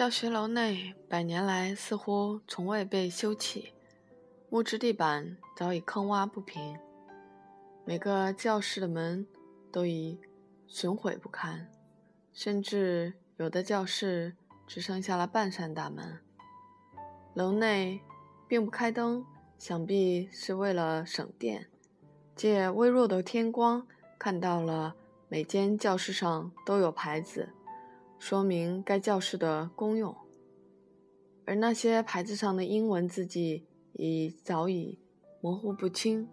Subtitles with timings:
[0.00, 3.70] 教学楼内百年来似乎从未被修葺，
[4.48, 6.78] 木质地板早已坑洼不平，
[7.84, 9.26] 每个教室的门
[9.70, 10.18] 都已
[10.66, 11.70] 损毁不堪，
[12.32, 14.34] 甚至有的教室
[14.66, 16.18] 只剩下了半扇大门。
[17.34, 18.00] 楼内
[18.48, 19.22] 并不开灯，
[19.58, 21.68] 想必是为了省电。
[22.34, 23.86] 借微弱的天光，
[24.18, 24.96] 看到了
[25.28, 27.50] 每间教室上都有牌子。
[28.20, 30.14] 说明该教室的功用，
[31.46, 35.00] 而那些牌子上的英文字迹已早已
[35.40, 36.28] 模糊不清。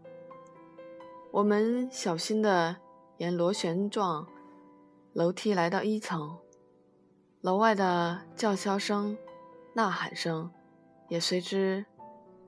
[1.31, 2.75] 我们小心地
[3.19, 4.27] 沿螺旋状
[5.13, 6.37] 楼梯来到一层，
[7.39, 9.17] 楼外的叫嚣声、
[9.73, 10.51] 呐喊声
[11.07, 11.85] 也随之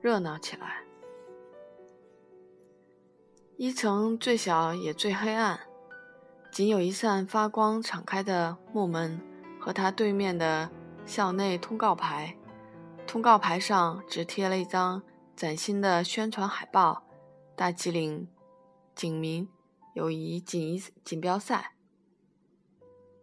[0.02, 0.84] 热闹起来。
[3.56, 5.60] 一层最小也最黑暗，
[6.52, 9.18] 仅有一扇发光敞开的木门。
[9.60, 10.70] 和他对面的
[11.04, 12.34] 校内通告牌，
[13.06, 15.02] 通告牌上只贴了一张
[15.36, 17.04] 崭新的宣传海报
[17.54, 18.26] ：“大吉岭
[18.94, 19.46] 警民
[19.94, 21.74] 友谊锦锦标赛。”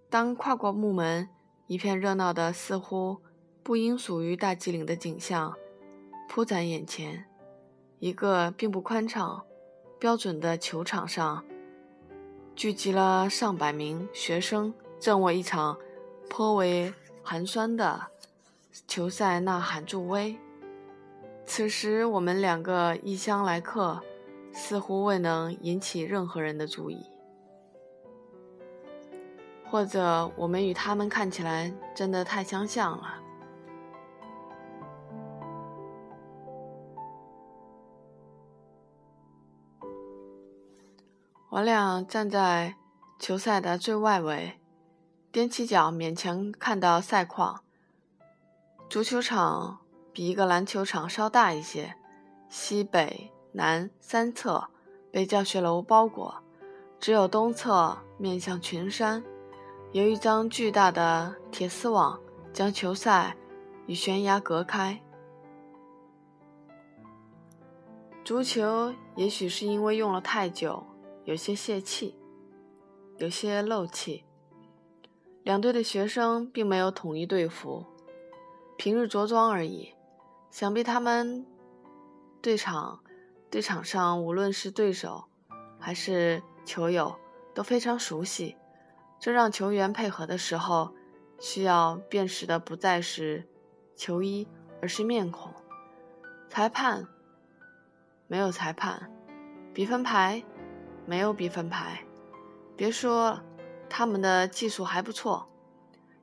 [0.10, 1.28] 当跨过木门，
[1.66, 3.18] 一片热闹的似乎
[3.64, 5.54] 不应属于大吉岭的景象
[6.30, 7.26] 铺展眼前。
[8.00, 9.44] 一个并不宽敞、
[10.00, 11.44] 标准的球场上，
[12.56, 15.78] 聚集了上百名学生，正为一场。
[16.30, 18.08] 颇为寒酸的
[18.88, 20.38] 球赛呐喊助威。
[21.46, 24.02] 此时，我们两个异乡来客
[24.52, 27.06] 似乎未能引起任何人的注意，
[29.66, 33.24] 或者我们与他们看起来真的太相像了。
[41.50, 42.76] 我俩站在
[43.18, 44.60] 球赛的最外围。
[45.32, 47.62] 踮起脚，勉强看到赛况。
[48.90, 49.80] 足球场
[50.14, 51.96] 比一个篮球场稍大一些，
[52.50, 54.70] 西北南三侧
[55.12, 56.42] 被教学楼包裹，
[57.00, 59.24] 只有东侧面向群山，
[59.92, 62.20] 有一张巨大的铁丝网
[62.54, 63.36] 将球赛
[63.86, 65.00] 与悬崖隔开。
[68.24, 70.84] 足球也许是因为用了太久，
[71.26, 72.18] 有些泄气，
[73.18, 74.24] 有些漏气。
[75.48, 77.86] 两队的学生并没有统一队服，
[78.76, 79.94] 平日着装而已。
[80.52, 81.46] 想必他们
[82.42, 83.00] 对场
[83.50, 85.24] 对场上无论是对手
[85.80, 87.16] 还是球友
[87.54, 88.58] 都非常熟悉，
[89.22, 90.94] 这让球员配合的时候
[91.40, 93.48] 需要辨识的不再是
[93.96, 94.46] 球衣，
[94.82, 95.54] 而是面孔。
[96.50, 97.08] 裁判
[98.28, 99.10] 没有裁判，
[99.74, 100.44] 比分牌
[101.06, 102.04] 没有比分牌，
[102.76, 103.40] 别说。
[103.90, 105.48] 他们的技术还不错，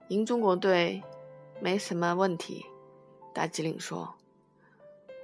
[0.09, 1.03] 赢中国队
[1.61, 2.67] 没什么问题。
[3.33, 4.15] 大吉岭说：“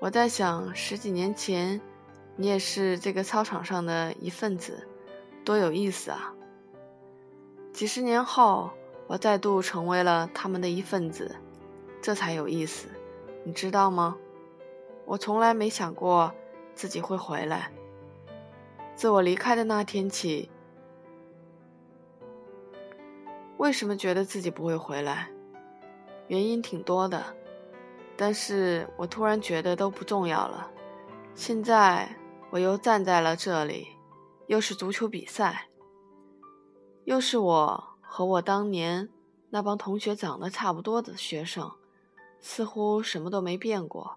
[0.01, 1.81] 我在想，十几年前
[2.37, 4.89] 你也是这个操场上的一份子，
[5.45, 6.35] 多有意思啊！
[7.73, 8.71] 几十年后，
[9.07, 11.37] 我再度成为了他们的一份子，
[12.03, 12.89] 这才有意思，
[13.45, 14.17] 你知道吗？
[15.05, 16.33] 我从来没想过
[16.75, 17.71] 自己会回来。
[18.97, 20.51] 自我离开的那天起。”
[23.61, 25.29] 为什么觉得自己不会回来？
[26.29, 27.23] 原因挺多的，
[28.17, 30.71] 但是我突然觉得都不重要了。
[31.35, 32.09] 现在
[32.49, 33.89] 我又站在了这里，
[34.47, 35.69] 又是足球比赛，
[37.05, 39.11] 又是我和我当年
[39.51, 41.71] 那帮同学长得差不多的学生，
[42.41, 44.17] 似乎什么都没变过。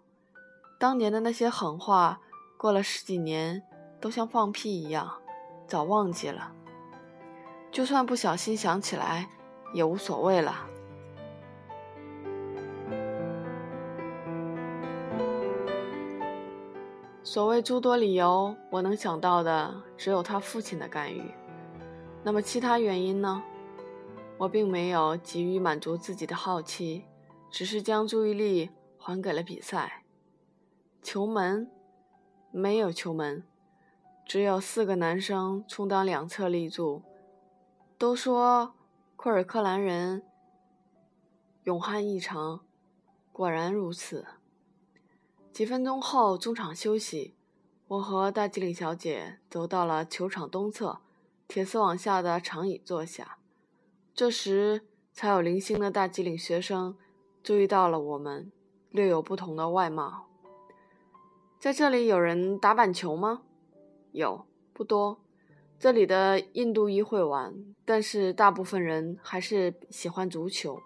[0.80, 2.22] 当年的那些狠话，
[2.58, 3.62] 过了十几年，
[4.00, 5.20] 都像放屁一样，
[5.68, 6.54] 早忘记了。
[7.74, 9.28] 就算不小心想起来，
[9.74, 10.70] 也无所谓了。
[17.24, 21.32] 所谓诸多理由，我能想到的只有他父亲的干预。
[22.24, 23.42] 那么其他原因呢？
[24.38, 27.06] 我并没有急于满足自己的好奇，
[27.50, 30.04] 只是将注意力还给了比赛。
[31.02, 31.68] 球门
[32.52, 33.44] 没有球门，
[34.28, 37.02] 只有四个男生充当两侧立柱。
[38.04, 38.74] 都说
[39.16, 40.24] 库尔克兰人
[41.64, 42.60] 勇悍异常，
[43.32, 44.26] 果然如此。
[45.54, 47.34] 几分钟后，中场休息，
[47.88, 51.00] 我和大吉岭小姐走到了球场东侧
[51.48, 53.38] 铁丝网下的长椅坐下。
[54.14, 56.98] 这时，才有零星的大吉岭学生
[57.42, 58.52] 注意到了我们
[58.90, 60.26] 略有不同的外貌。
[61.58, 63.44] 在这里有人打板球吗？
[64.12, 65.23] 有，不多。
[65.84, 67.54] 这里的印度裔会玩，
[67.84, 70.82] 但是大部分人还是喜欢足球。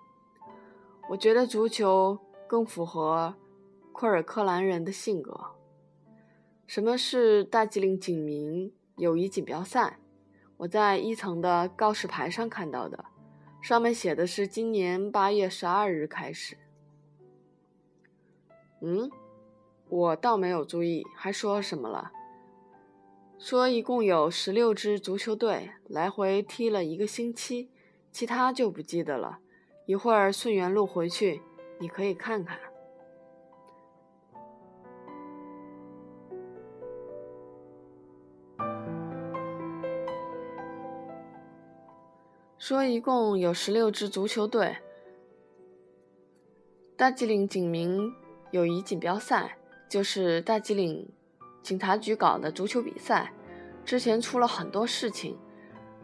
[1.08, 2.18] 我觉得足球
[2.48, 3.36] 更符合
[3.92, 5.40] 库尔克兰人的性格。
[6.66, 10.00] 什么是大吉岭警民友谊锦标赛？
[10.58, 13.06] 我在一层的告示牌上看到的，
[13.62, 16.58] 上面写的是今年八月十二日开始。
[18.82, 19.12] 嗯，
[19.90, 22.14] 我倒没有注意，还说什么了？
[23.40, 27.70] 说一共有十六支足球队来回踢了一个星期，
[28.12, 29.40] 其他就不记得了。
[29.86, 31.42] 一会儿顺原路回去，
[31.80, 32.60] 你可以看看。
[42.58, 44.76] 说一共有十六支足球队，
[46.98, 48.12] 大吉岭警民
[48.52, 49.58] 友谊锦标赛
[49.88, 51.08] 就是大吉岭
[51.62, 53.34] 警察局搞的足球比赛。
[53.86, 55.38] 之前出了很多事情，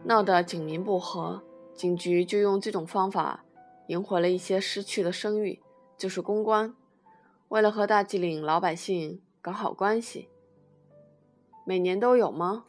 [0.04, 1.42] 闹得警民不和，
[1.74, 3.44] 警局就用这种方法
[3.88, 5.60] 赢回了一些失去的声誉，
[5.98, 6.74] 就是公关。
[7.48, 10.30] 为了和大吉岭老百姓搞好关系，
[11.66, 12.64] 每年都有吗？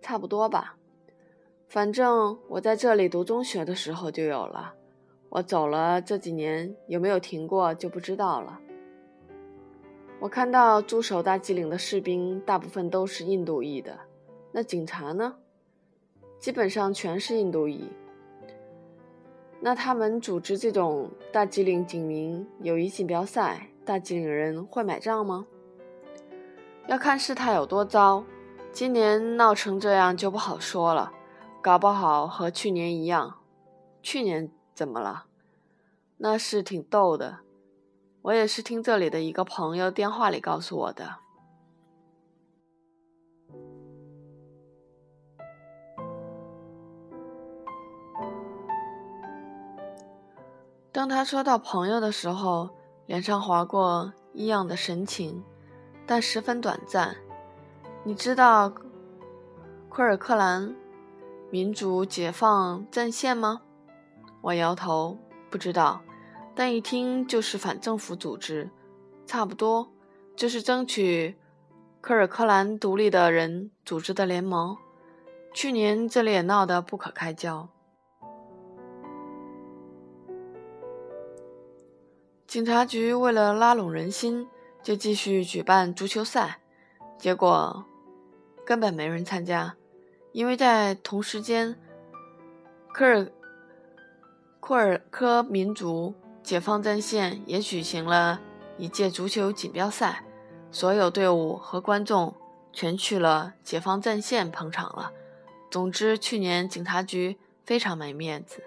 [0.00, 0.76] 差不多吧。
[1.68, 4.72] 反正我在这里读中学的时候就有了，
[5.28, 8.60] 我走了这几年有没有停过就不知道了。
[10.18, 13.98] 我看到驻守大吉岭的士兵大部分都是印度裔的，
[14.50, 15.36] 那警察呢？
[16.38, 17.90] 基本上全是印度裔。
[19.60, 25.46] 那他们组织这种大吉岭警民友谊锦标赛，大吉岭人会买账吗？
[26.86, 28.24] 要看事态有多糟，
[28.72, 31.12] 今年闹成这样就不好说了。
[31.60, 33.40] 搞不好和去年一样，
[34.02, 35.26] 去年怎么了？
[36.18, 37.40] 那是挺逗的，
[38.26, 41.14] 我也是听这里的一个朋友电话里告诉我的。
[50.90, 52.68] 当他说到朋友的时候，
[53.06, 55.44] 脸上划过异样的神情，
[56.04, 57.14] 但十分短暂。
[58.02, 58.72] 你知道，
[59.88, 60.74] 库尔克兰？
[61.48, 63.62] 民主解放战线吗？
[64.40, 65.16] 我摇头，
[65.48, 66.00] 不知道。
[66.56, 68.70] 但一听就是反政府组织，
[69.26, 69.92] 差不多
[70.34, 71.36] 就是争取
[72.00, 74.74] 科尔克兰独立的人组织的联盟。
[75.52, 77.68] 去年这里也闹得不可开交，
[82.46, 84.48] 警察局为了拉拢人心，
[84.82, 86.60] 就继续举办足球赛，
[87.18, 87.84] 结果
[88.64, 89.76] 根本没人参加。
[90.32, 91.74] 因为在同时间，
[92.92, 93.30] 科尔
[94.60, 96.14] 库尔科民族
[96.46, 98.40] 解放战线也举行了
[98.78, 100.22] 一届足球锦标赛，
[100.70, 102.32] 所有队伍和观众
[102.72, 105.10] 全去了解放战线捧场了。
[105.72, 108.62] 总之，去年警察局非常没面子。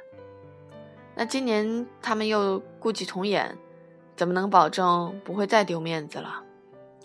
[1.15, 3.57] 那今年他们又故伎重演，
[4.17, 6.43] 怎么能保证不会再丢面子了？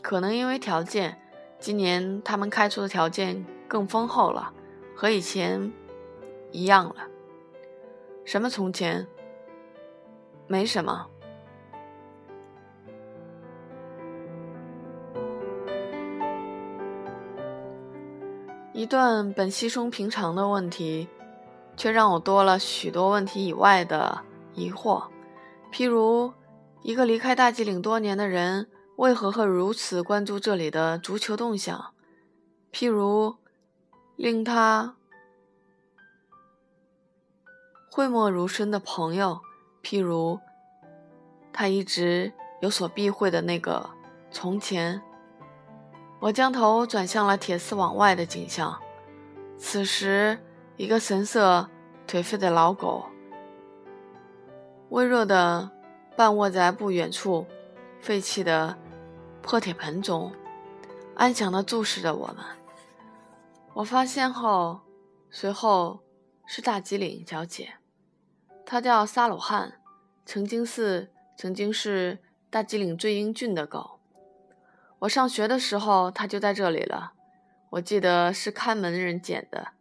[0.02, 1.22] 可能因为条件，
[1.60, 3.46] 今年他们开出的条件。
[3.66, 4.52] 更丰厚了，
[4.94, 5.72] 和以前
[6.52, 6.96] 一样了。
[8.24, 9.08] 什么从前？
[10.46, 11.06] 没什么。
[18.72, 21.08] 一段本稀松平常的问题，
[21.76, 24.22] 却让我多了许多问题以外的
[24.54, 25.04] 疑惑。
[25.72, 26.32] 譬如，
[26.82, 31.92] 一个离开大吉岭多年的人，为何会如此关注这里的足球动向？
[32.72, 33.36] 譬如。
[34.16, 34.94] 令他
[37.90, 39.40] 讳莫如深的朋友，
[39.84, 40.40] 譬如
[41.52, 43.90] 他一直有所避讳的那个
[44.30, 45.00] 从前。
[46.20, 48.80] 我将头转向了铁丝网外的景象。
[49.58, 50.38] 此时，
[50.78, 51.68] 一个神色
[52.08, 53.04] 颓废的老狗，
[54.88, 55.70] 微弱的
[56.16, 57.46] 半卧在不远处
[58.00, 58.74] 废弃的
[59.42, 60.32] 破铁盆中，
[61.14, 62.38] 安详的注视着我们。
[63.74, 64.80] 我发现后，
[65.30, 66.00] 随后
[66.46, 67.74] 是大吉岭小姐，
[68.66, 69.80] 她叫萨鲁汉，
[70.24, 72.18] 曾经是曾经是
[72.50, 74.00] 大吉岭最英俊的狗。
[75.00, 77.12] 我上学的时候，它就在这里了。
[77.70, 79.72] 我记得是看门人捡的，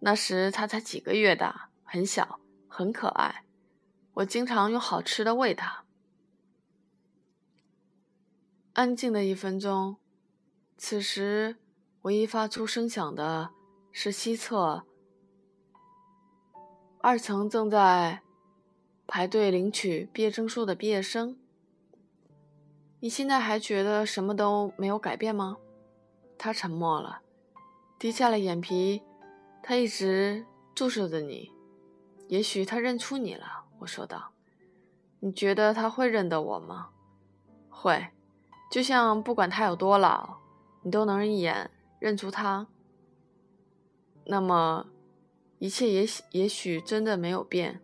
[0.00, 3.44] 那时它才几个月大，很小，很可爱。
[4.14, 5.84] 我经常用好吃的喂它。
[8.72, 9.96] 安静的一分钟，
[10.76, 11.56] 此时。
[12.02, 13.48] 唯一发出声响的
[13.90, 14.84] 是西侧
[17.00, 18.20] 二层正在
[19.06, 21.36] 排队领取毕业证书的毕业生。
[23.00, 25.58] 你现在还觉得什么都没有改变吗？
[26.38, 27.20] 他沉默了，
[27.98, 29.02] 低下了眼皮。
[29.62, 30.44] 他一直
[30.74, 31.50] 注视着你。
[32.28, 33.64] 也许他认出你了。
[33.80, 34.32] 我说道
[35.20, 36.88] ：“你觉得他会认得我吗？
[37.68, 38.08] 会，
[38.70, 40.38] 就像不管他有多老，
[40.82, 42.66] 你都能一眼认出他。
[44.24, 44.86] 那么，
[45.58, 47.82] 一切也许也许真的没有变。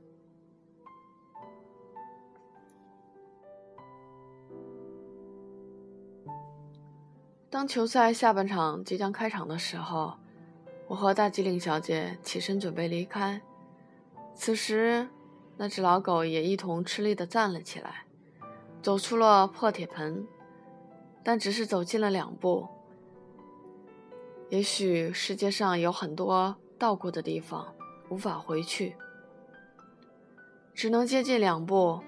[7.50, 10.14] 当球赛下半场即将开场的时候，
[10.86, 13.42] 我和大吉岭小姐起身准备离开。
[14.36, 15.08] 此时，
[15.56, 18.04] 那只老狗也一同吃力地站了起来，
[18.80, 20.24] 走出了破铁盆，
[21.24, 22.68] 但只是走近了两步。
[24.48, 27.74] 也许世界上有很多到过的地方，
[28.10, 28.94] 无法回去，
[30.72, 32.00] 只能接近两步，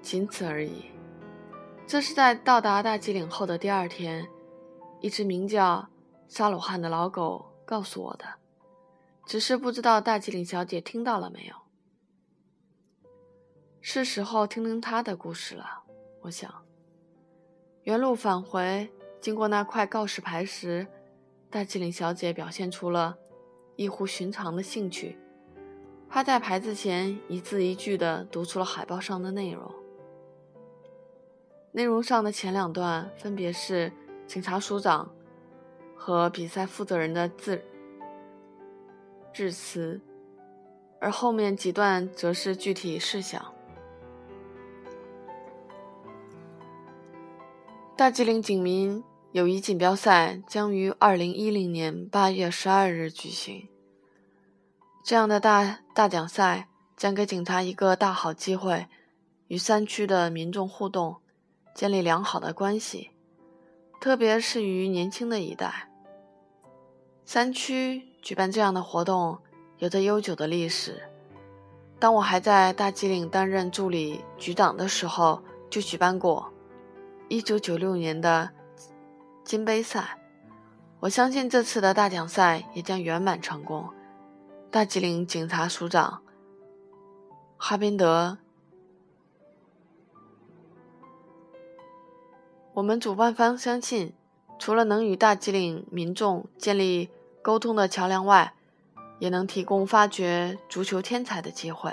[0.00, 0.86] 仅此而已。
[1.86, 4.26] 这是在到达大吉岭后的第二天。
[5.04, 5.86] 一只名叫
[6.28, 8.24] 沙鲁汉的老狗告诉我的，
[9.26, 11.54] 只是不知道大吉岭小姐听到了没有。
[13.82, 15.82] 是时候听听她的故事了。
[16.22, 16.50] 我想，
[17.82, 20.86] 原路返回，经过那块告示牌时，
[21.50, 23.18] 大吉岭小姐表现出了
[23.76, 25.18] 异乎寻常的兴趣，
[26.08, 29.70] 趴在牌子前，一字一句地读出了海报上的内容。
[31.72, 33.92] 内容上的前两段分别是。
[34.34, 35.08] 警察署长
[35.94, 37.64] 和比赛负责人的致
[39.32, 40.00] 致辞，
[41.00, 43.54] 而后面几段则是具体事项。
[47.96, 53.68] 大吉岭警民友谊锦标赛将于二零一零年八月十二日举行。
[55.04, 58.88] 这样的大大奖赛将给警察一个大好机会，
[59.46, 61.18] 与三区的民众互动，
[61.72, 63.13] 建立良好的关系。
[64.04, 65.88] 特别是于年轻的一代，
[67.24, 69.38] 三区举办这样的活动
[69.78, 71.08] 有着悠久的历史。
[71.98, 76.52] 当我还在大吉岭担任助理局长的时候，就举办过
[77.30, 78.50] 1996年的
[79.42, 80.18] 金杯赛。
[81.00, 83.88] 我相信这次的大奖赛也将圆满成功。
[84.70, 86.20] 大吉岭警察署长
[87.56, 88.36] 哈宾德。
[92.74, 94.12] 我们主办方相信，
[94.58, 97.08] 除了能与大吉岭民众建立
[97.40, 98.52] 沟通的桥梁外，
[99.20, 101.92] 也能提供发掘足球天才的机会。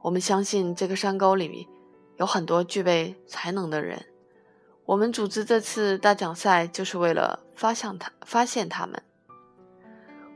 [0.00, 1.68] 我们相信这个山沟里
[2.16, 4.06] 有很多具备才能的人。
[4.86, 9.02] 我们组织这次大奖赛就是为了发现他，发现他们。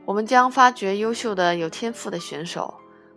[0.05, 2.75] 我们将发掘优秀的、有天赋的选手，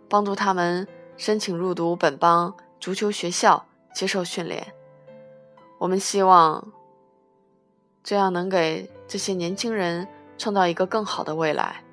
[0.09, 0.87] 帮助他们
[1.17, 4.73] 申请入读本邦足球学校接受训练。
[5.77, 6.71] 我们希望
[8.03, 10.07] 这样能给这些年轻人
[10.37, 11.83] 创造一个更好的未来。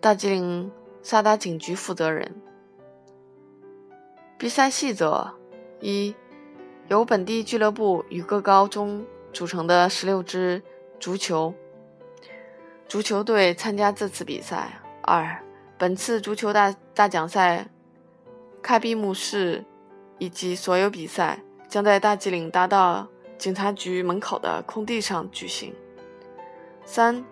[0.00, 0.70] 大吉岭
[1.02, 2.34] 萨达警局负责人。
[4.38, 5.34] 比赛细则：
[5.80, 6.14] 一、
[6.88, 10.62] 由本地俱乐部与各高中组成的十六支
[11.00, 11.54] 足球
[12.88, 14.80] 足球队参加这次比赛。
[15.02, 15.42] 二、
[15.78, 17.68] 本次足球大大奖赛
[18.60, 19.64] 开闭幕式
[20.18, 21.40] 以及所有比赛。
[21.68, 25.74] 将在大吉岭大道警察局门口的空地上举行。
[26.84, 27.24] 三，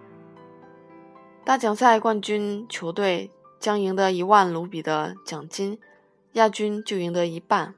[1.44, 5.78] 大奖赛冠军球队将赢得一万卢比的奖金，
[6.32, 7.74] 亚军就赢得一半。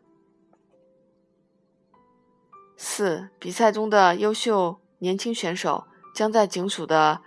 [2.77, 5.85] 四，比赛中的优秀年轻选手
[6.15, 7.21] 将在警署的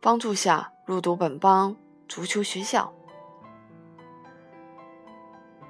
[0.00, 1.74] 帮助下入读本邦
[2.06, 2.92] 足球学校。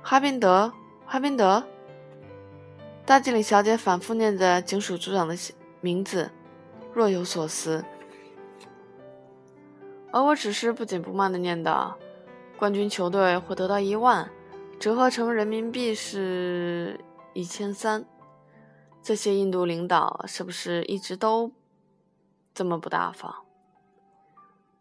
[0.02, 0.72] 哈宾德，
[1.06, 1.64] 哈宾德。
[3.06, 5.36] 大吉岭小姐反复念着警署组长的
[5.80, 6.32] 名字，
[6.92, 7.84] 若有所思。
[10.10, 11.96] 而我只是不紧不慢地念道
[12.58, 14.28] ：“冠军球队会得到一万，
[14.80, 16.98] 折合成人民币是
[17.32, 18.04] 一千三。”
[19.00, 21.52] 这些印度领导是不是一直都
[22.52, 23.32] 这么不大方？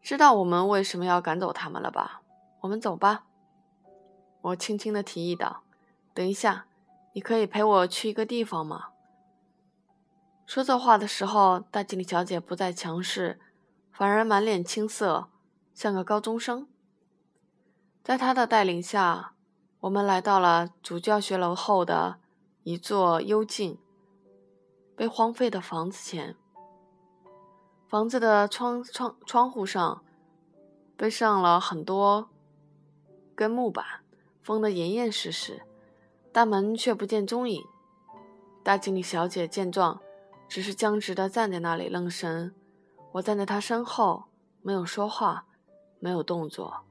[0.02, 2.24] 知道我们为什么要赶走他们了吧？
[2.62, 3.26] 我们走吧。
[4.42, 5.62] 我轻轻地提议道
[6.16, 6.66] ：“等一下。”
[7.16, 8.88] 你可以陪我去一个地方吗？
[10.46, 13.40] 说这话的时候，大经理小姐不再强势，
[13.90, 15.30] 反而满脸青涩，
[15.74, 16.68] 像个高中生。
[18.04, 19.32] 在她的带领下，
[19.80, 22.18] 我们来到了主教学楼后的
[22.64, 23.80] 一座幽静、
[24.98, 26.36] 被荒废的房子前。
[27.88, 30.04] 房子的窗窗窗户上
[30.98, 32.28] 被上了很多
[33.34, 33.86] 根木板，
[34.44, 35.66] 封得严严实实。
[36.36, 37.66] 大门却不见踪影。
[38.62, 40.02] 大经理小姐见状，
[40.50, 42.54] 只是僵直地站在那里愣神。
[43.14, 44.26] 我站在她身后，
[44.62, 45.46] 没有说话，
[45.98, 46.84] 没有动作。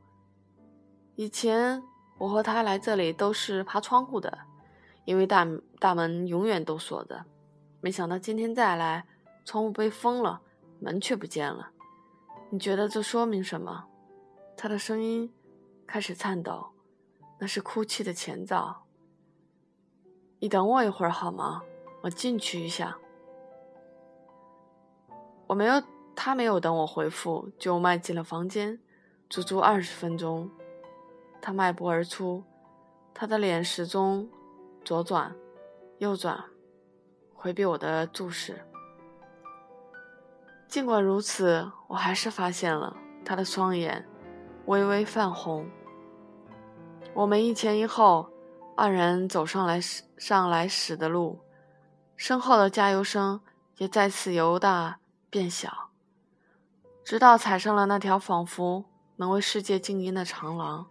[1.16, 1.82] 以前
[2.16, 4.38] 我和她来这里都是爬窗户的，
[5.04, 5.46] 因为大
[5.78, 7.26] 大门永远都锁着。
[7.82, 9.06] 没想到今天再来，
[9.44, 10.40] 窗户被封了，
[10.80, 11.68] 门却不见了。
[12.48, 13.84] 你觉得这说明什么？
[14.56, 15.30] 他的声音
[15.86, 16.68] 开始颤抖，
[17.38, 18.83] 那是哭泣的前兆。
[20.40, 21.62] 你等我一会儿好吗？
[22.02, 22.98] 我进去一下。
[25.46, 25.82] 我没有，
[26.14, 28.78] 他没有等我回复，就迈进了房间，
[29.30, 30.50] 足足二十分钟。
[31.40, 32.44] 他迈步而出，
[33.14, 34.28] 他的脸始终
[34.84, 35.34] 左转、
[35.98, 36.44] 右转，
[37.34, 38.60] 回避我的注视。
[40.68, 44.06] 尽管如此，我还是发现了他的双眼
[44.66, 45.66] 微微泛红。
[47.14, 48.28] 我们一前一后。
[48.76, 51.38] 二人走上来时上来时的路，
[52.16, 53.40] 身后的加油声
[53.78, 54.98] 也再次由大
[55.30, 55.90] 变小，
[57.04, 58.84] 直到踩上了那条仿佛
[59.16, 60.86] 能为世界静音的长廊。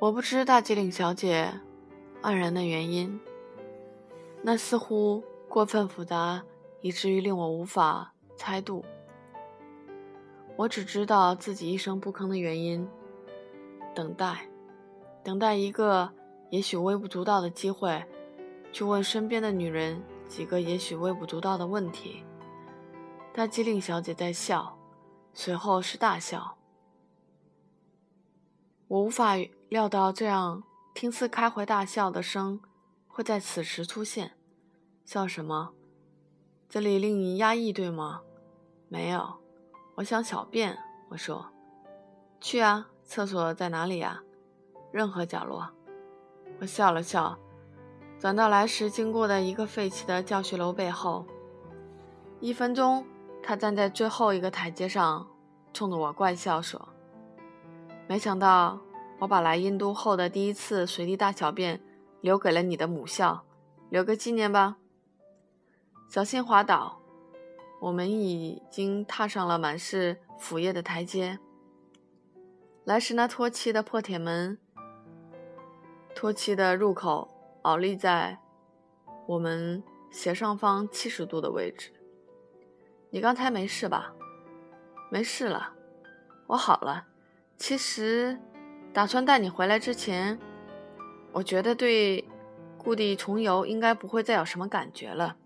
[0.00, 1.60] 我不知大吉岭小姐
[2.20, 3.20] 黯然的原因，
[4.42, 6.42] 那似乎过分复杂，
[6.80, 8.84] 以至于令我无法猜度。
[10.56, 12.88] 我只知道自己一声不吭的原因：
[13.94, 14.48] 等待，
[15.22, 16.10] 等待一个
[16.50, 18.04] 也许微不足道的机会，
[18.72, 22.22] 去问身边的女人几个也许微不足道的问题。
[23.32, 24.78] 大机灵小姐在笑，
[25.32, 26.56] 随后是大笑。
[28.86, 29.34] 我无法
[29.70, 30.62] 料到这样
[30.94, 32.60] 听似开怀大笑的声
[33.08, 34.36] 会在此时出现。
[35.04, 35.72] 笑什么？
[36.68, 38.22] 这里令你压抑，对吗？
[38.88, 39.43] 没有。
[39.96, 40.76] 我想小便，
[41.08, 41.46] 我说
[42.40, 44.20] ：“去啊，厕所在哪里呀？
[44.90, 45.70] 任何角落。”
[46.58, 47.38] 我笑了笑，
[48.18, 51.24] 转到来时经过的一个废弃的教学楼背后。
[52.40, 53.06] 一分钟，
[53.40, 55.28] 他站在最后一个台阶上，
[55.72, 56.88] 冲着我怪笑说
[58.08, 58.80] ：“没想到
[59.20, 61.80] 我把来印度后的第一次随地大小便
[62.20, 63.44] 留给了你的母校，
[63.90, 64.76] 留个纪念吧。
[66.08, 66.98] 小心滑倒。”
[67.84, 71.38] 我们已经踏上了满是腐叶的台阶。
[72.84, 74.56] 来时那脱漆的破铁门，
[76.14, 77.28] 脱漆的入口
[77.60, 78.38] 傲立在
[79.26, 81.92] 我们斜上方七十度的位置。
[83.10, 84.14] 你刚才没事吧？
[85.10, 85.74] 没事了，
[86.46, 87.06] 我好了。
[87.58, 88.40] 其实，
[88.94, 90.38] 打算带你回来之前，
[91.32, 92.26] 我觉得对
[92.78, 95.36] 故地重游应该不会再有什么感觉了。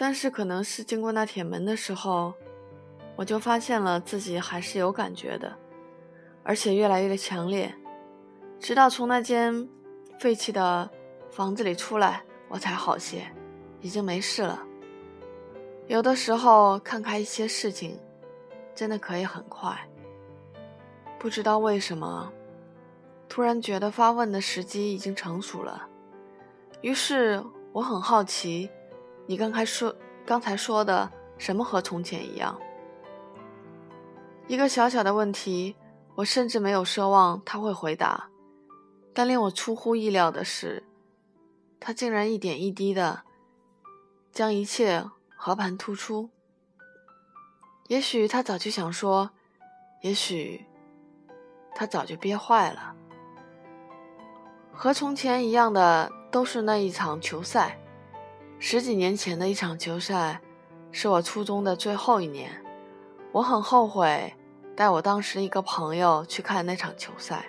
[0.00, 2.32] 但是，可能是经过那铁门的时候，
[3.16, 5.52] 我就发现了自己还是有感觉的，
[6.44, 7.74] 而且越来越强烈。
[8.60, 9.68] 直到从那间
[10.20, 10.88] 废弃的
[11.32, 13.26] 房子里出来，我才好些，
[13.80, 14.62] 已经没事了。
[15.88, 17.98] 有的时候，看开一些事情，
[18.76, 19.76] 真的可以很快。
[21.18, 22.32] 不知道为什么，
[23.28, 25.88] 突然觉得发问的时机已经成熟了。
[26.82, 28.70] 于是，我很好奇。
[29.30, 32.58] 你刚才说，刚才说的什么和从前一样？
[34.46, 35.76] 一个小小的问题，
[36.14, 38.30] 我甚至没有奢望他会回答。
[39.12, 40.82] 但令我出乎意料的是，
[41.78, 43.20] 他竟然一点一滴的
[44.32, 45.04] 将一切
[45.36, 46.30] 和盘突出。
[47.88, 49.30] 也许他早就想说，
[50.00, 50.64] 也许
[51.74, 52.96] 他早就憋坏了。
[54.72, 57.78] 和从前一样的，都是那一场球赛。
[58.60, 60.40] 十几年前的一场球赛，
[60.90, 62.50] 是我初中的最后一年。
[63.30, 64.34] 我很后悔
[64.74, 67.46] 带我当时一个朋友去看那场球赛。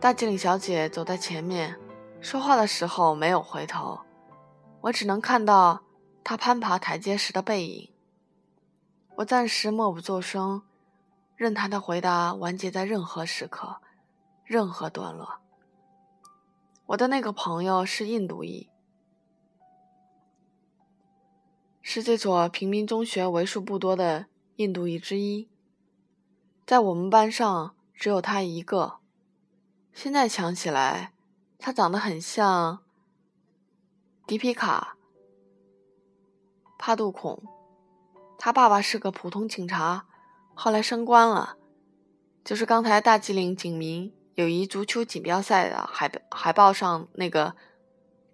[0.00, 1.76] 大经理小姐走在前面，
[2.20, 4.00] 说话的时候没有回头，
[4.80, 5.80] 我只能看到
[6.24, 7.92] 她攀爬台阶时的背影。
[9.14, 10.62] 我暂时默不作声，
[11.36, 13.76] 任她的回答完结在任何时刻、
[14.44, 15.38] 任何段落。
[16.86, 18.68] 我的那个朋友是印度裔。
[21.96, 25.48] 是这所平民中学为数不多的印度裔之一，
[26.66, 28.98] 在我们班上只有他一个。
[29.94, 31.14] 现在想起来，
[31.58, 32.80] 他长得很像
[34.26, 34.98] 迪皮卡·
[36.78, 37.42] 帕杜孔。
[38.36, 40.04] 他爸爸是个普通警察，
[40.52, 41.56] 后来升官了，
[42.44, 47.56] 就是刚才大吉岭警民友谊足球锦标赛的海海报上那个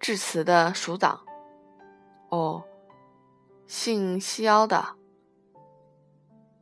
[0.01, 1.21] 致辞的署长。
[2.27, 2.65] 哦。
[3.75, 4.89] 姓西腰的。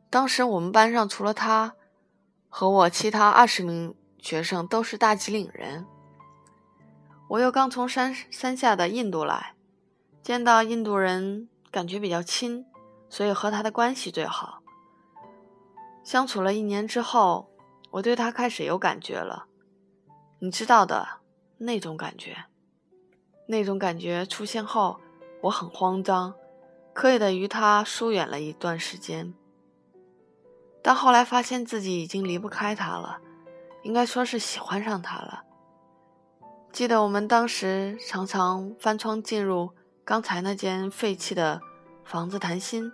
[0.08, 1.74] 当时我们班上除了他
[2.48, 5.86] 和我，其他二十名学生都是大吉岭人。
[7.28, 9.54] 我又刚从山山下的印度来，
[10.22, 12.64] 见到印度人感觉比较亲，
[13.10, 14.62] 所以和他的关系最好。
[16.02, 17.50] 相处了一年之后，
[17.90, 19.44] 我对他开始有感觉了，
[20.38, 21.06] 你知道的
[21.58, 22.44] 那种感觉。
[23.48, 24.98] 那种感觉出现后，
[25.42, 26.34] 我很慌张，
[26.92, 29.32] 刻意的与他疏远了一段时间。
[30.82, 33.20] 但后来发现自己已经离不开他了，
[33.82, 35.44] 应该说是喜欢上他了。
[36.72, 39.70] 记得我们当时常常翻窗进入
[40.04, 41.60] 刚才那间废弃的
[42.04, 42.92] 房子谈心，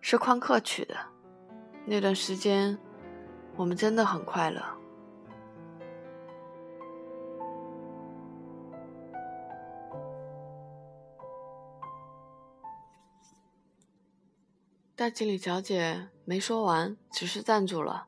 [0.00, 0.96] 是旷课去的。
[1.86, 2.78] 那段时间，
[3.56, 4.62] 我们真的很快乐。
[14.96, 18.06] 大经理小姐没说完，只是站住了，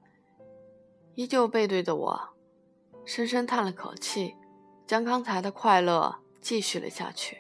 [1.17, 2.29] 依旧背对着我，
[3.05, 4.37] 深深叹了口气，
[4.87, 7.39] 将刚才的快乐继续了下去。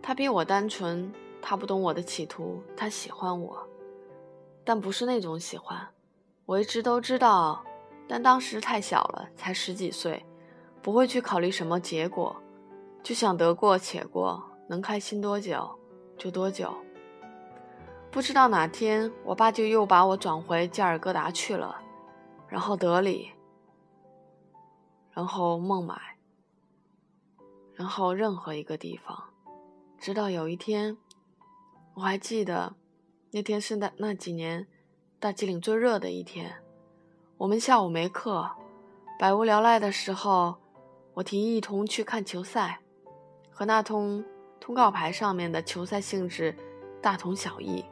[0.00, 1.12] 她比我单纯。
[1.48, 3.56] 他不懂我的企图，他喜欢我，
[4.64, 5.78] 但不是那种喜欢。
[6.44, 7.64] 我一直都知道，
[8.08, 10.26] 但当时太小了，才十几岁，
[10.82, 12.34] 不会去考虑什么结果，
[13.00, 15.78] 就想得过且过，能开心多久
[16.16, 16.74] 就多久。
[18.10, 21.76] 不知道哪天，我爸就又把我转回加尔各答去了，
[22.48, 23.30] 然后德里，
[25.12, 26.00] 然后孟买，
[27.74, 29.24] 然后任何一个地方，
[29.98, 30.96] 直到有一天。
[31.94, 32.74] 我还记得，
[33.32, 34.66] 那天是那那几年
[35.18, 36.62] 大吉岭最热的一天。
[37.38, 38.50] 我们下午没课，
[39.18, 40.56] 百无聊赖的时候，
[41.14, 42.80] 我提议一同去看球赛，
[43.50, 44.24] 和那通
[44.66, 46.52] 通告牌上面的球赛性质
[47.00, 47.84] 大同小异。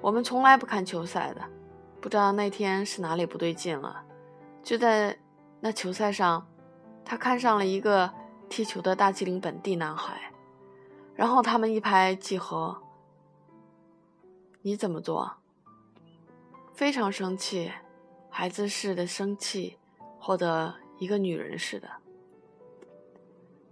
[0.00, 1.42] 我们从来不看球赛的，
[2.00, 4.04] 不知道那天是哪里不对劲了。
[4.62, 5.18] 就在
[5.58, 6.46] 那球赛上，
[7.04, 8.08] 他看上了一个
[8.48, 10.30] 踢球的大吉岭本地男孩，
[11.16, 12.80] 然后他们一拍即合。
[14.62, 15.38] 你怎么做？
[16.72, 17.72] 非常生气，
[18.30, 19.76] 孩子似的生气，
[20.20, 21.90] 或者一个女人似的。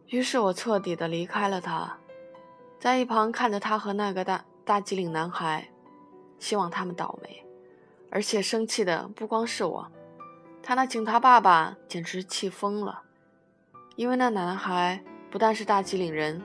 [0.08, 1.96] 于是我彻底的离开了他，
[2.84, 5.70] 在一旁看着他和那个大大吉岭男孩，
[6.38, 7.42] 希望他们倒霉。
[8.10, 9.90] 而且生气的不光是我，
[10.62, 13.00] 他那警察爸爸简直气疯了，
[13.96, 16.42] 因为那男孩不但是大吉岭人，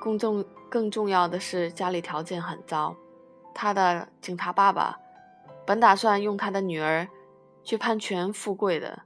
[0.00, 2.94] 更重更重要的是家里条件很糟。
[3.52, 4.96] 他的警察爸爸
[5.66, 7.08] 本打算用他的女儿
[7.64, 9.02] 去攀权富贵的，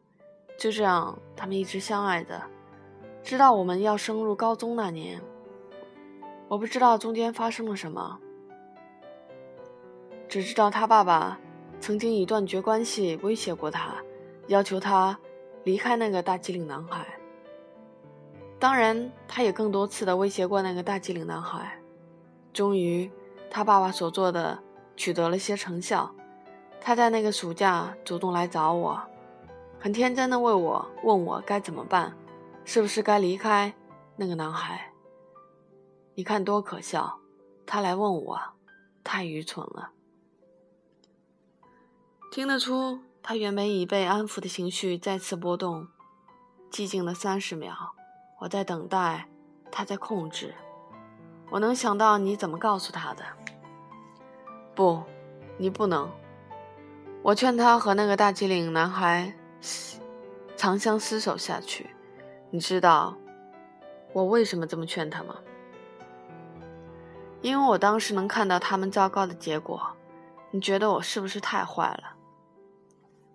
[0.59, 2.43] 就这样，他们一直相爱着，
[3.23, 5.19] 直到我们要升入高中那年。
[6.49, 8.19] 我不知道中间发生了什么，
[10.29, 11.39] 只知道他爸爸
[11.81, 13.95] 曾经以断绝关系威胁过他，
[14.49, 15.19] 要求他
[15.65, 17.07] 离开那个大吉岭男孩。
[18.59, 21.79] 当然，他也更多次的威胁过那个大吉岭男孩。
[22.53, 23.11] 终于。
[23.49, 24.59] 他爸爸所做的
[24.97, 26.11] 取得了些成效，
[26.81, 29.01] 他在那个暑假主动来找我，
[29.79, 32.13] 很天真的问我问我该怎么办，
[32.65, 33.73] 是不是该离开
[34.17, 34.93] 那个男孩？
[36.17, 37.21] 你看多可笑！
[37.67, 38.41] 他来问我，
[39.05, 39.91] 太愚蠢了。
[42.33, 45.89] 听得出他原本已被安抚的情绪再次波动。
[46.71, 47.93] 寂静了三十秒，
[48.41, 49.29] 我在等待，
[49.71, 50.55] 他在控制。
[51.51, 53.23] 我能想到你怎么告诉他的。
[54.75, 55.03] 不，
[55.59, 56.11] 你不能。
[57.23, 59.35] 我劝他和那个大吉岭男孩
[60.57, 61.91] 长相厮守下去。
[62.51, 63.15] 你知道
[64.15, 65.37] 我为什么这么劝他吗？
[67.43, 69.97] 因为我当时能看到他们糟糕的结果。
[70.53, 72.17] 你觉得我是不是太坏了？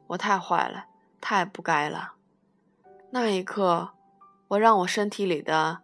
[0.08, 0.86] 我太坏了，
[1.20, 2.14] 太不该了。
[3.12, 3.92] 那一刻，
[4.48, 5.82] 我让我身体里的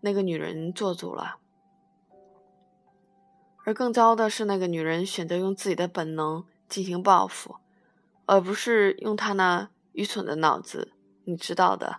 [0.00, 1.36] 那个女人做主了。
[3.64, 7.56] 而更糟的是，那个女人选择用自己的本能进行报复，
[8.26, 10.92] 而不是用她那愚蠢的脑子。
[11.24, 11.98] 你知道的，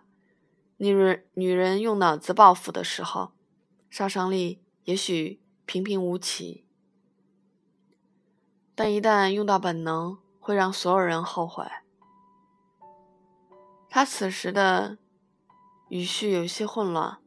[0.78, 3.32] 女人女人用脑子报复的时候，
[3.90, 6.66] 杀伤力也许平平无奇，
[8.76, 11.66] 但一旦用到本能，会让所有人后悔。
[13.90, 14.98] 他此时的
[15.90, 17.20] 语序有些混乱，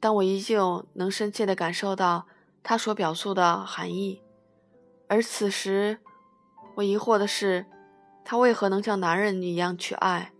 [0.00, 2.26] 但我依旧能深切地感受到。
[2.68, 4.20] 他所表述的含义，
[5.06, 6.00] 而此时
[6.74, 7.66] 我疑惑的是，
[8.24, 10.32] 他为何能像男人一样去爱，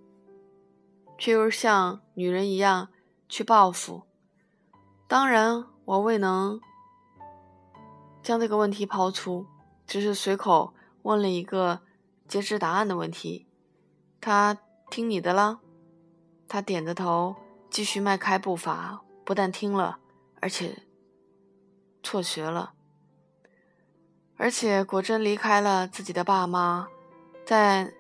[1.17, 2.89] 却又像女人一样
[3.29, 4.03] 去报复？
[5.07, 6.61] 当然，我未能
[8.27, 9.47] 将这个问题抛出，
[9.87, 11.83] 只是随口问了一个
[12.27, 13.47] 截止答案的问题。
[14.21, 14.59] 他
[14.91, 15.61] 听你的了？
[16.49, 17.37] 他点着头，
[17.71, 20.01] 继续迈开步伐，不但听了，
[20.41, 20.83] 而且。
[22.03, 22.73] 辍学了。
[24.37, 26.89] 而且果真离开了自己的爸妈，
[27.45, 27.95] 在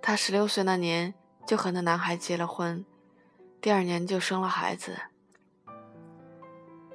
[0.00, 1.12] 他十六岁那年
[1.44, 2.86] 就和那男孩结了婚，
[3.60, 4.96] 第二年就生了孩子。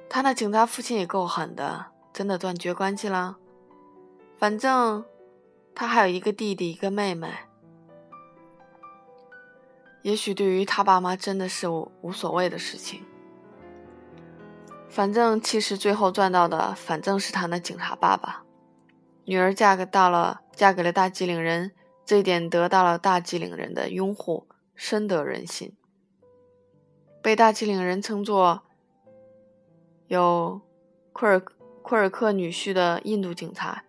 [0.08, 3.36] 他那警察父亲也够狠的，真的断绝关系了。
[4.38, 5.04] 反正
[5.74, 7.28] 他还有一个弟弟，一个妹妹。
[10.02, 13.04] 也许对于他爸妈真的是无所谓的事情。
[14.88, 18.44] 反正其实最后赚到的，反正是他那警察爸爸。
[19.24, 21.72] 女儿嫁给到了，嫁给了大机灵人，
[22.04, 24.46] 这一点得到了大机灵人的拥护，
[24.76, 25.74] 深得人心。
[27.20, 28.62] 被大机灵人称作。
[30.06, 30.60] 有
[31.14, 31.40] 库尔
[31.84, 33.84] 库尔克女婿的印度警察，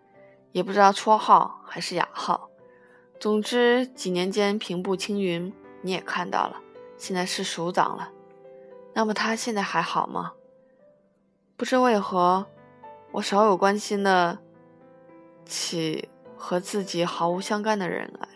[0.51, 2.49] 也不知道绰号还是雅号。
[3.21, 6.61] 总之几年间平步青云，你也看到了，
[6.97, 8.11] 现在是署长了。
[8.93, 10.33] 那么他现在还好吗？
[11.55, 12.45] 不知为何，
[13.13, 14.39] 我少有关心的
[15.45, 18.27] 起和自己毫无相干的人来。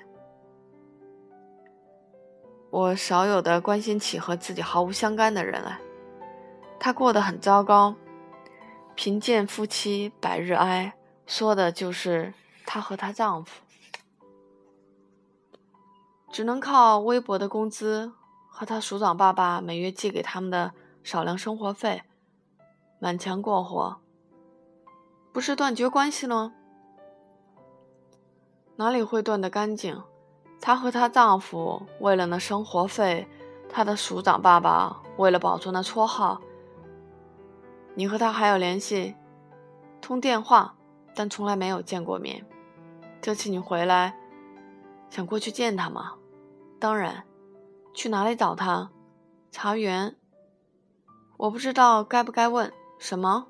[2.69, 5.77] 我少有的关心起和自己毫无相干的人来。
[6.79, 7.93] 他过得很糟糕，
[9.01, 10.93] 贫贱夫妻百日哀，
[11.25, 12.33] 说的就是
[12.65, 13.61] 她和她丈夫，
[16.29, 18.11] 只能靠微薄的工资
[18.49, 22.03] 和她署长爸爸每月寄给他们的少量生活费，
[22.99, 24.01] 满墙过活，
[25.31, 26.51] 不是断绝关系了？
[28.75, 30.03] 哪里会断得干净？
[30.59, 33.25] 她和她丈夫为了那生活费，
[33.69, 36.41] 她的署长爸爸为了保住那绰号。
[37.95, 39.15] 你和他还有联系，
[40.01, 40.75] 通电话，
[41.13, 42.45] 但从来没有见过面。
[43.21, 44.17] 这次你回来，
[45.09, 46.13] 想过去见他吗？
[46.79, 47.25] 当然。
[47.91, 48.91] 去哪里找他？
[49.51, 50.15] 茶园。
[51.35, 53.47] 我不知道该不该问什么。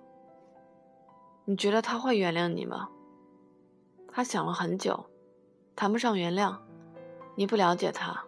[1.46, 2.90] 你觉得他会原谅你吗？
[4.12, 5.06] 他想了很久，
[5.76, 6.58] 谈不上原谅。
[7.36, 8.24] 你不了解他，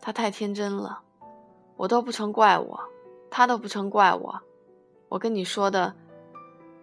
[0.00, 1.02] 他太天真了。
[1.76, 2.80] 我都不曾怪我，
[3.30, 4.42] 他都不曾怪我。
[5.10, 5.94] 我跟你说的，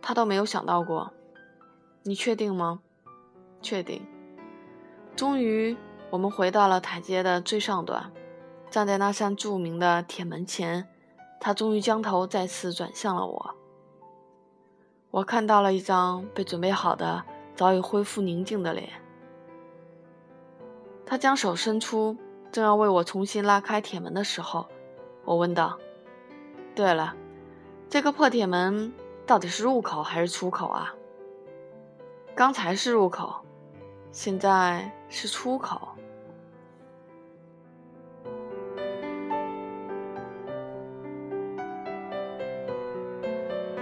[0.01, 1.13] 他都没有想到过。
[2.03, 2.81] 你确定吗？
[3.61, 4.05] 确定。
[5.15, 5.77] 终于，
[6.09, 8.11] 我们回到了台阶的最上端，
[8.69, 10.89] 站在那扇著名的铁门前，
[11.39, 13.55] 他终于将头再次转向了我。
[15.09, 17.23] 我看到了一张被准备好的、
[17.55, 18.89] 早已恢复宁静的脸。
[21.05, 22.17] 他将手伸出，
[22.51, 24.67] 正要为我重新拉开铁门的时候，
[25.23, 25.79] 我问道
[26.75, 27.15] ：“对了。”
[27.89, 28.93] 这个破铁门
[29.25, 30.93] 到底是入口还是出口啊？
[32.35, 33.33] 刚才是入口，
[34.11, 35.87] 现在是出口。